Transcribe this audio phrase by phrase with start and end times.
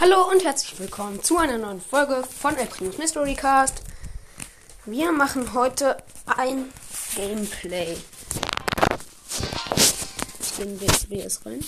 [0.00, 3.82] Hallo und herzlich willkommen zu einer neuen Folge von El Primus Mystery Cast.
[4.86, 6.72] Wir machen heute ein
[7.16, 7.98] Gameplay.
[10.40, 11.62] Ich bin BS rein.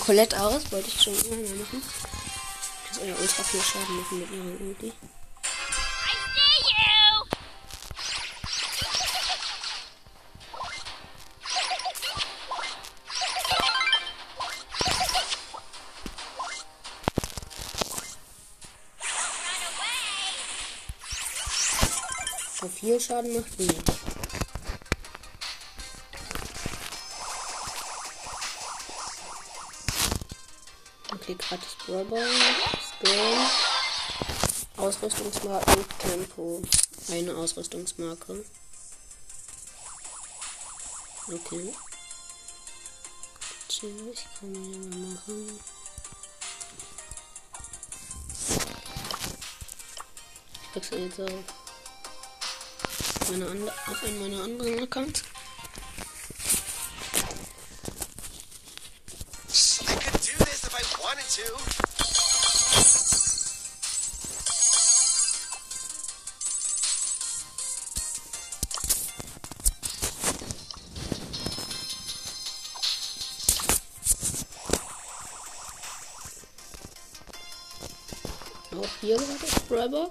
[0.00, 0.72] Mal Colette aus.
[0.72, 1.82] Wollte ich schon immer mal machen.
[2.90, 4.92] Ich soll ja ultra viel Schaden machen mit ihrer Ulti.
[22.60, 24.09] So viel Schaden macht sie
[31.30, 32.26] Okay, gratis Brawler,
[32.98, 33.38] Skill,
[34.78, 36.60] Ausrüstungsmarken, Tempo.
[37.08, 38.44] Eine Ausrüstungsmarke.
[41.28, 41.72] Okay.
[43.68, 45.60] Chill, ich kann hier mal machen.
[50.64, 51.30] Ich wechsle jetzt auf,
[53.30, 55.22] meine andere, auf einen meiner anderen Accounts.
[79.00, 80.10] Hier das Brawler.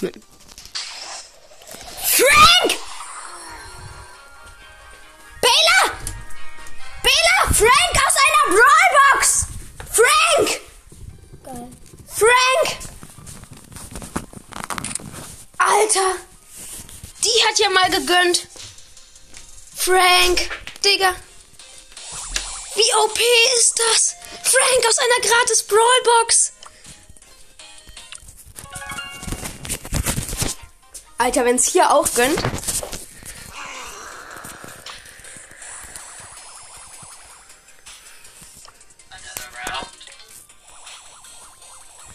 [0.00, 0.22] Nein.
[2.02, 2.78] Frank!
[5.40, 5.98] Bella!
[7.02, 7.54] Bella!
[7.54, 9.46] Frank aus einer Brawlbox!
[9.92, 10.60] Frank!
[11.44, 11.68] Geil.
[12.06, 12.78] Frank!
[15.58, 16.14] Alter!
[17.24, 18.48] Die hat ja mal gegönnt.
[19.74, 20.50] Frank!
[20.84, 21.14] Digga!
[22.74, 23.18] Wie OP
[23.58, 24.14] ist das?
[24.42, 26.52] Frank aus einer gratis Brawlbox!
[31.26, 32.40] Alter, wenn's hier auch gönnt.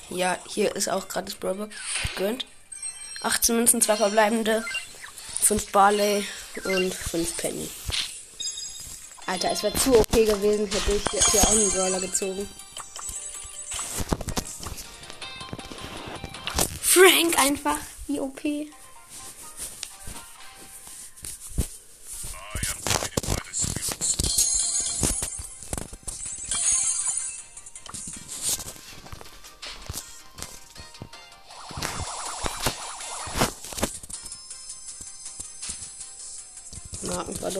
[0.09, 1.75] Ja, hier ist auch gratis Brawlbox
[2.16, 2.45] gönnt.
[3.21, 4.66] 18 Münzen, 2 verbleibende,
[5.41, 6.25] 5 Barley
[6.63, 7.69] und 5 Penny.
[9.25, 12.50] Alter, es wäre zu OP gewesen, hätte ich hier auch einen Brawler gezogen.
[16.81, 17.77] Frank einfach,
[18.07, 18.39] wie OP.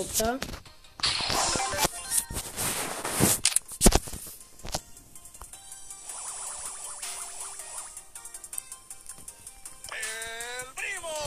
[0.02, 0.40] Markenprodukte.
[9.92, 11.18] El primo.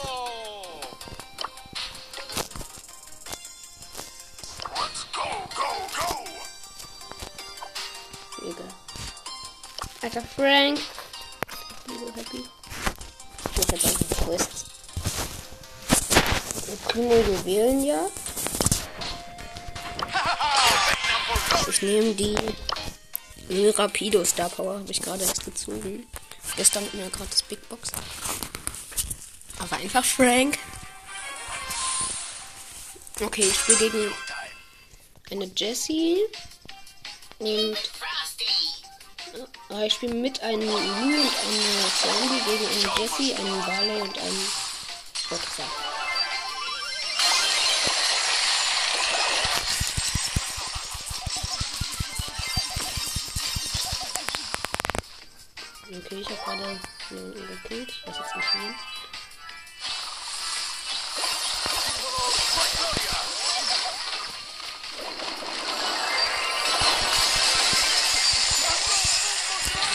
[4.75, 6.09] Let's go, go, go.
[8.43, 8.73] Egal.
[10.03, 10.79] Alter Frank.
[10.79, 12.43] Ich bin so happy.
[13.45, 14.65] Ich muss jetzt einfach Quests.
[16.67, 18.24] Der Primo Juwelenjagd.
[21.75, 22.37] Ich nehme die
[23.71, 26.07] Rapido Star Power, habe ich gerade erst gezogen.
[26.57, 27.91] Gestern mit einer gratis Big Box.
[29.59, 30.57] Aber einfach Frank.
[33.21, 34.13] Okay, ich spiele gegen
[35.33, 36.23] eine Jessie.
[37.41, 37.77] Und
[39.71, 44.17] äh, ich spiele mit einem Lu und einer Sandy gegen einen Jessie, einen Barley und
[44.17, 44.49] einen
[45.29, 45.84] Boxer.
[55.87, 57.91] Okay, ich habe gerade jemanden gekillt.
[57.91, 58.75] Ich weiß jetzt nicht wen.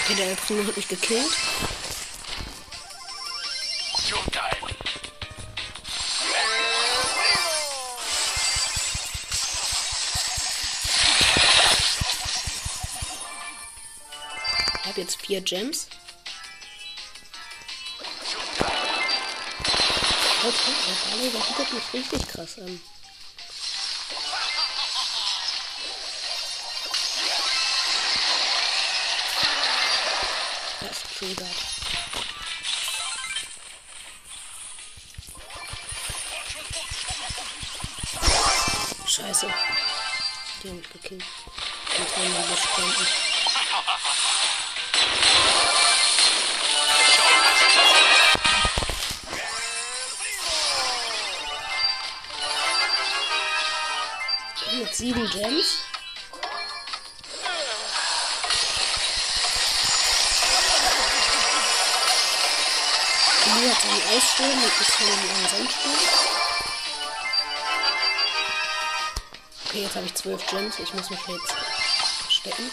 [0.03, 1.31] Okay, der Primo hat mich gekillt.
[15.29, 15.87] Vier Gems.
[20.41, 22.81] Der bietet mich richtig krass an.
[30.81, 31.47] Das ist triggert.
[39.05, 39.53] Scheiße.
[40.63, 41.23] Die haben mich gekillt.
[41.99, 43.28] Und haben wir gestanden.
[54.99, 55.77] Sieben Gems.
[63.45, 65.93] Die hat einen Eissturm mit bisschen einen Sandsturm.
[69.65, 70.79] Okay, jetzt habe ich zwölf Gems.
[70.79, 71.55] Ich muss mich jetzt
[72.27, 72.69] stecken.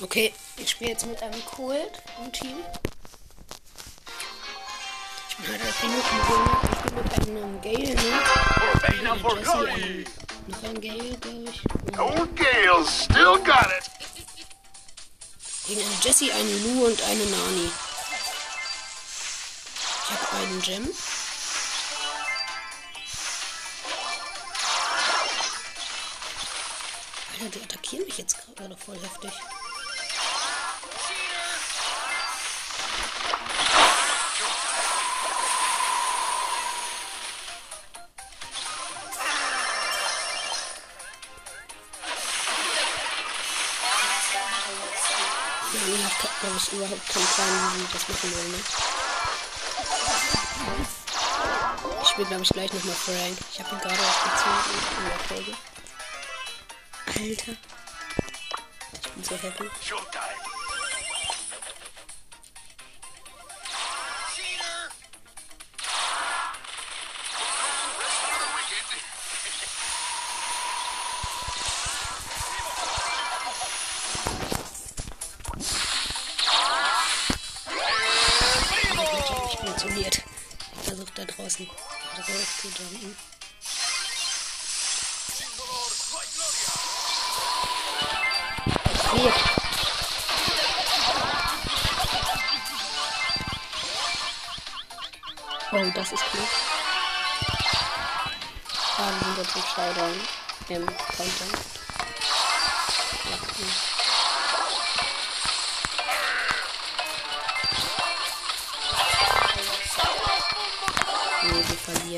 [0.00, 1.90] Okay, ich spiele jetzt mit einem Cold
[2.22, 2.56] im Team.
[5.28, 6.16] Ich bin halt als Minuten
[6.62, 9.18] Ich spiele mit einem Gale, ne?
[9.20, 10.04] For Jesse,
[10.46, 11.98] noch ein Gale, glaube ich.
[11.98, 13.90] Old Gale still got it.
[15.66, 17.70] gegen einen Jesse, einen Lu und eine Nani.
[20.04, 20.88] Ich habe einen Gem.
[27.94, 29.30] Attackieren mich jetzt gerade voll heftig.
[46.40, 48.52] Glaube ich, überhaupt keinen Plan, wie das machen wollen.
[48.52, 48.58] Ne?
[52.02, 53.38] Ich spiele, glaube ich, gleich nochmal Frank.
[53.50, 55.52] Ich habe ihn gerade erst gezogen in der Folge.
[57.06, 57.73] Alter.
[59.14, 59.64] Bin so happy.
[59.80, 60.43] Showtime.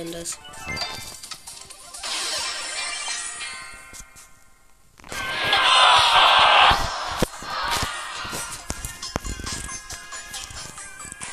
[0.06, 0.38] Verlieren das.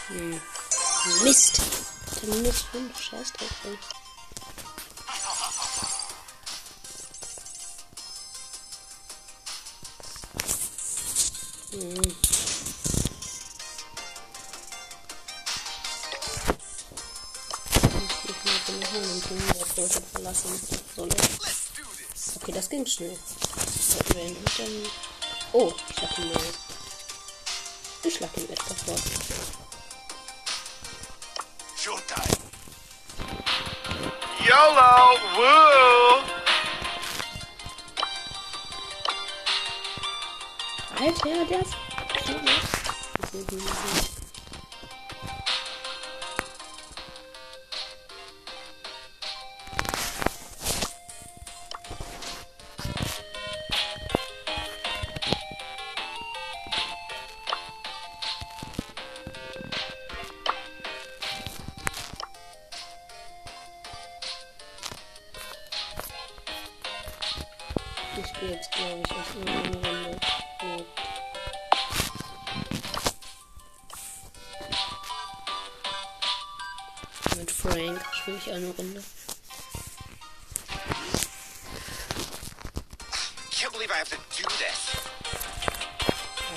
[0.08, 0.42] Hm.
[1.24, 1.62] Mist.
[2.22, 3.50] Der minus 5, scheiß drauf,
[20.34, 22.38] Let's do this.
[22.42, 23.16] Okay, das ging schnell.
[25.52, 26.42] Oh, ich schlag ihn mal.
[28.04, 28.98] Ich schlag ihn etwas vor.
[31.78, 32.38] Showtime.
[34.44, 35.20] YOLO!
[35.36, 36.24] Woo!
[41.00, 41.74] Alter, der ist.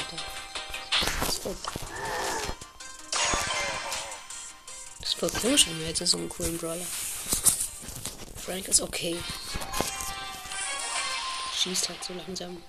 [0.07, 0.25] Alter.
[1.21, 1.29] Das
[5.09, 5.31] ist voll.
[5.41, 6.87] Komisch, wenn wir jetzt so einen coolen Brawler.
[8.37, 9.17] Frank ist okay.
[11.57, 12.63] Schießt halt so langsam.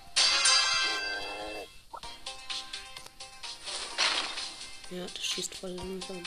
[4.90, 6.24] Ja, das schießt voll langsam.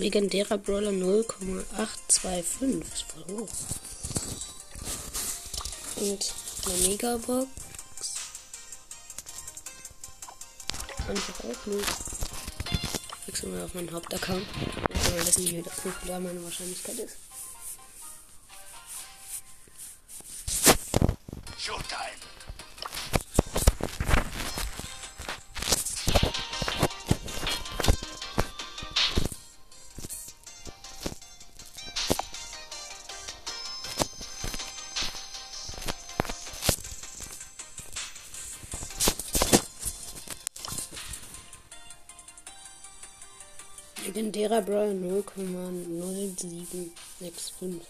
[0.00, 2.80] Legendärer Brawler 0,825.
[2.80, 3.48] Ist voll hoch.
[5.96, 6.32] Und
[6.64, 7.48] eine Megabox.
[11.06, 11.94] Kann ich auch auflösen.
[13.26, 14.46] Wechseln wir auf meinen Hauptaccount.
[14.88, 17.16] Dann können wir wissen, wie wie da meine Wahrscheinlichkeit ist.
[44.30, 47.89] Legendärer Brawler 0,0765.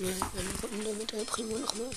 [0.00, 1.90] Erstmal eine Runde mit der Primo nochmal.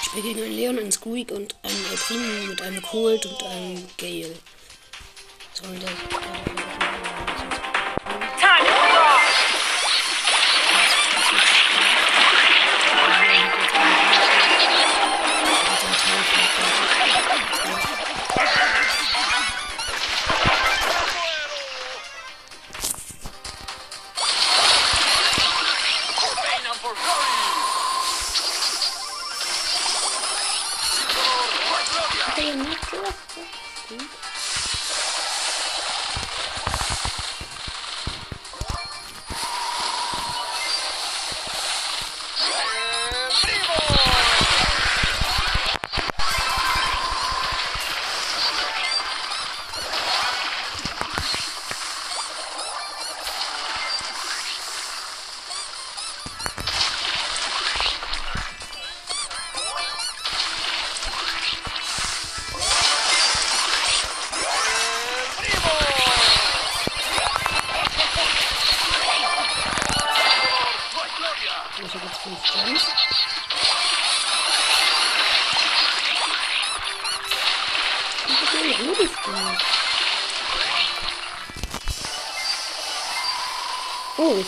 [0.00, 3.42] Ich spiele gegen einen Leon, einen Squeak und einen El Primo mit einem Colt und
[3.44, 4.34] einem Gale.
[5.52, 6.43] Soll der.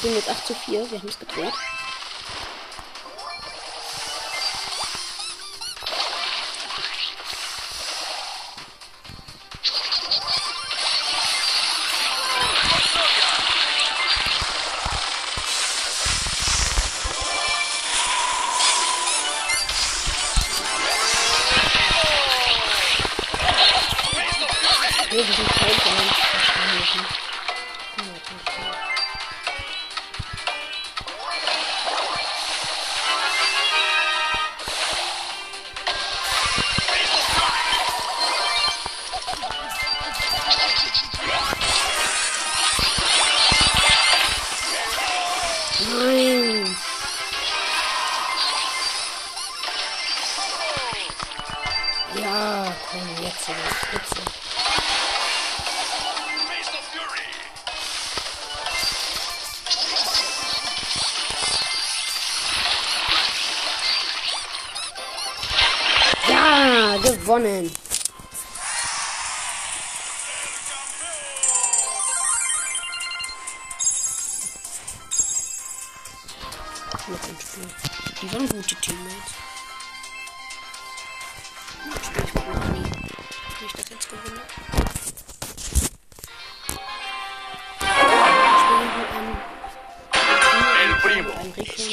[0.03, 0.91] Wir sind jetzt 8 zu 4.
[0.91, 1.53] Wir haben es gedreht.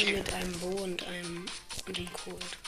[0.02, 1.46] Mit einem Bo und einem
[1.86, 2.32] Rico.
[2.32, 2.63] The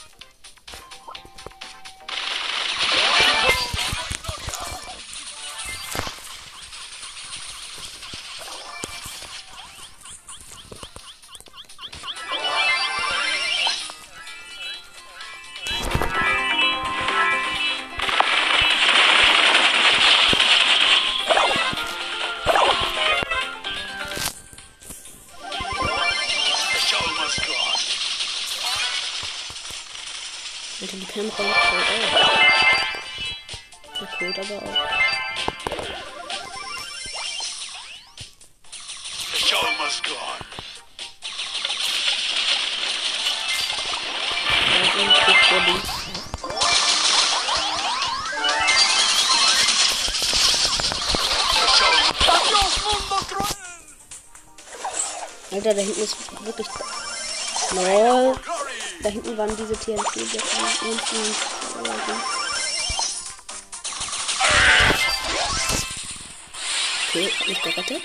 [55.57, 56.67] Alter, da hinten ist wirklich.
[57.71, 58.35] Lol.
[59.01, 60.43] Da hinten waren diese TNT-Blöcke.
[60.81, 61.35] Unten.
[67.09, 68.03] Okay, hab mich gerettet.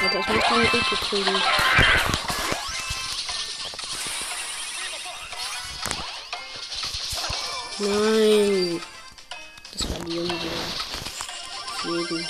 [0.00, 1.42] Alter, ich muss die Rico kriegen.
[7.80, 8.80] Nein!
[9.72, 9.86] Das.
[11.84, 12.26] Deswegen.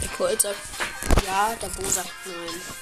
[0.00, 0.71] Der Colt sagt ja,
[1.62, 2.81] der Bosak 9.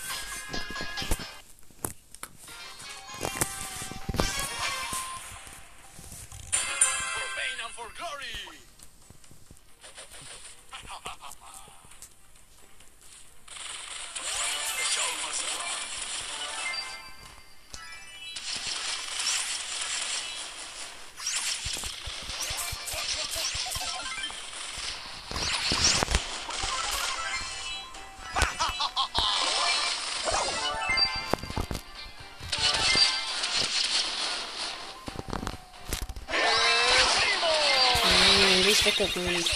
[39.01, 39.51] weggerannt.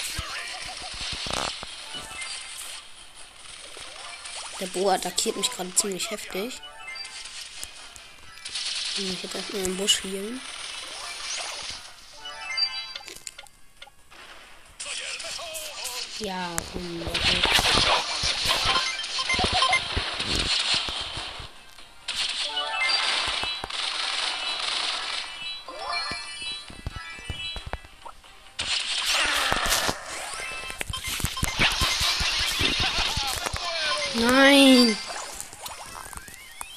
[4.60, 6.60] Der Bo attackiert mich gerade ziemlich heftig.
[8.96, 10.40] Ich hätte erstmal im Busch healen.
[16.20, 17.53] Ja, wunderbar.
[34.14, 34.96] Nein!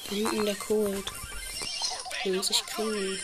[0.08, 1.12] Da hinten der Cold.
[2.24, 3.20] Den muss ich kriegen.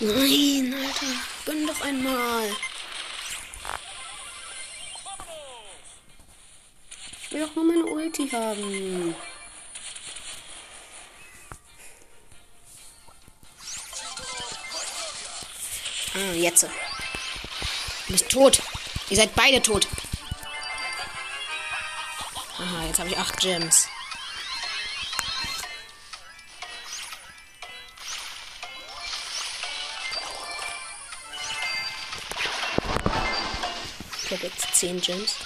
[0.00, 1.06] Nein, Alter.
[1.44, 2.50] Gönn doch einmal.
[7.22, 9.14] Ich will doch nur meine Ulti haben.
[16.14, 16.64] Ah, jetzt.
[16.64, 18.62] Du bist tot.
[19.08, 19.86] Ihr seid beide tot.
[22.58, 23.88] Aha, jetzt habe ich acht Gems.
[34.24, 35.36] Ich habe jetzt zehn Gems.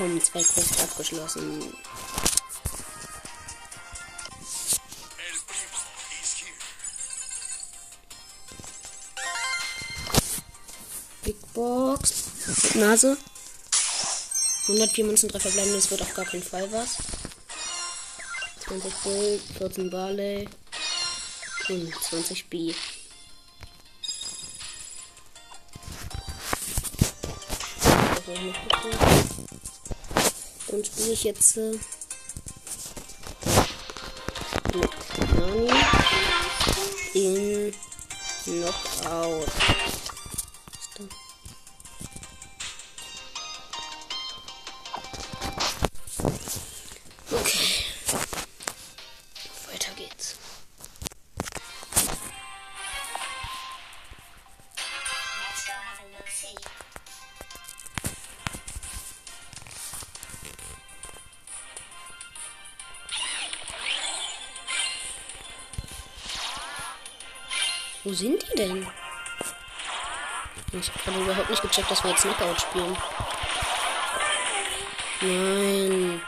[0.00, 1.74] Komm, zwei Quests abgeschlossen.
[11.22, 12.24] Big Box.
[12.76, 13.18] Nase.
[14.68, 16.96] 104 Münzen, 3 verbleibende, das wird auf gar keinen Fall was.
[18.60, 20.48] 20 Bull, 14 Barley
[21.68, 22.72] und 20 B.
[30.80, 31.72] Dann spiele ich jetzt äh,
[34.72, 34.90] mit
[35.36, 35.70] Nani
[37.12, 37.74] in
[38.44, 39.48] Knockout.
[47.30, 47.79] Okay.
[68.10, 68.84] Wo sind die denn?
[70.72, 72.96] Ich habe überhaupt nicht gecheckt, dass wir jetzt Knockout spielen.
[75.20, 76.20] Nein.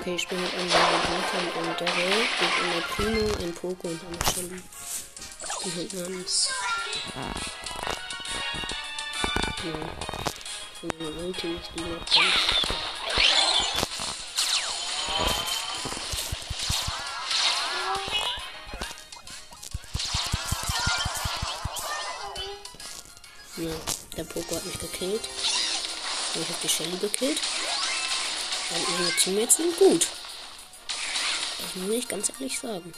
[0.00, 4.00] Okay, ich spiele mit einem Blanca und einem Daryl, mit einer Primo, einem Poco und
[4.04, 4.62] einer Shelly.
[5.64, 6.48] Die sind namens.
[9.62, 10.15] Ja.
[10.78, 12.20] Für meine Ulti ist die ganz.
[23.56, 23.70] Ja,
[24.18, 25.28] der Poco hat mich gekillt.
[26.34, 27.40] Und ich habe die Shelly gekillt.
[28.68, 30.06] Und ihre Teammates sind gut.
[31.58, 32.92] Das muss ich ganz ehrlich sagen.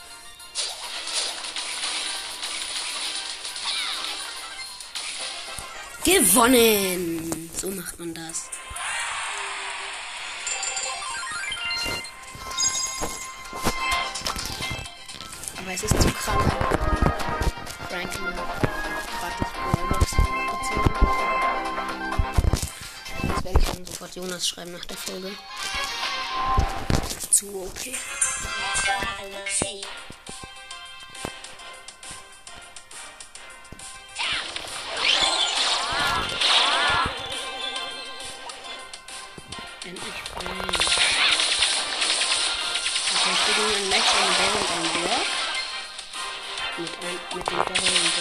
[6.04, 7.17] Gewonnen!
[7.60, 8.50] So macht man das.
[15.56, 16.52] Aber es ist zu krank.
[17.88, 18.32] Franklin
[19.18, 20.10] gratis Robux
[20.52, 20.94] bezogen.
[23.24, 25.32] Jetzt werde ich dann sofort Jonas schreiben nach der Folge.
[27.32, 27.78] Zu OP.
[47.38, 48.16] Mit, dem Bell und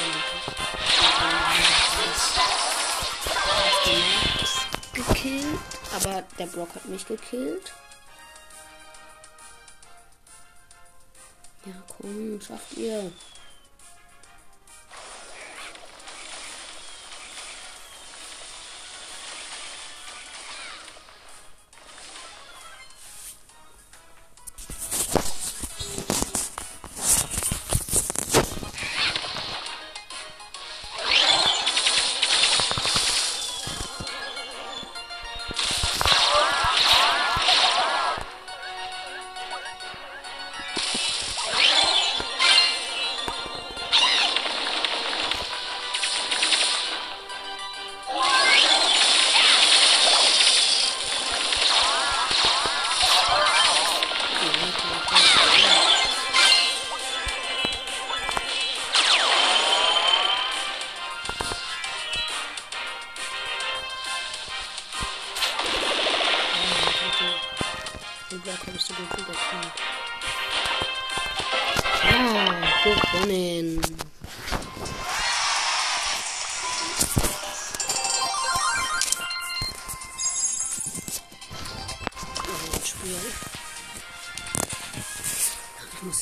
[4.36, 5.60] Max gekillt.
[5.96, 7.74] Aber der Block hat mich gekillt.
[11.66, 13.12] Ja, komm, schafft ihr.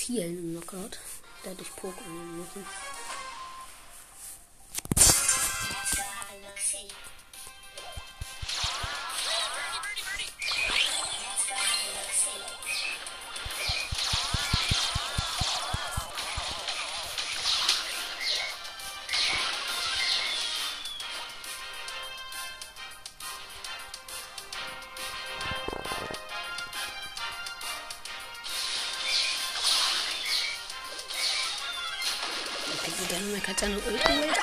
[0.07, 0.99] Healen im Knockout.
[1.43, 2.65] Da hätte ich Poke nehmen müssen.
[33.55, 34.33] Hat seine Ulti.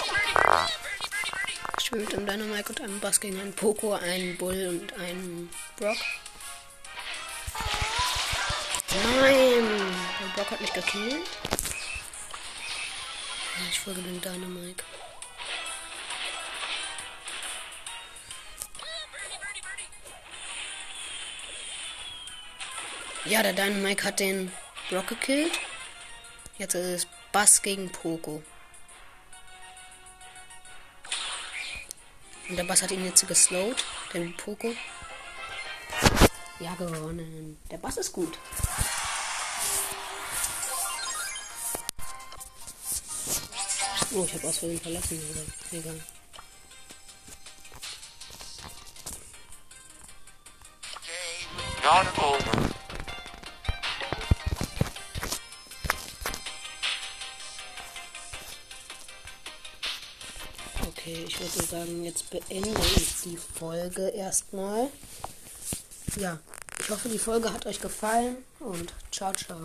[1.83, 5.98] Schwimmt im Dynamite und einem Bass gegen einen Poco, einen Bull und einen Brock.
[9.20, 9.94] Nein!
[10.20, 11.29] Der Brock hat mich gekillt.
[13.70, 14.85] Ich folge dem Dynamite.
[23.25, 24.53] Ja, der Dynamite hat den
[24.88, 25.59] Brock gekillt.
[26.59, 28.42] Jetzt ist es Bass gegen Poco.
[32.52, 34.74] Und der Bass hat ihn jetzt geslowt, den Poco.
[36.60, 37.56] Ja, gewonnen.
[37.70, 38.36] Der Bass ist gut.
[44.10, 45.18] Oh, ich habe aus Versehen verlassen.
[45.70, 46.00] aber Egal.
[51.06, 52.71] Game
[61.42, 64.88] würde sagen, jetzt beende ich die Folge erstmal.
[66.16, 66.38] Ja,
[66.81, 69.59] ich hoffe, die Folge hat euch gefallen und ciao, ciao.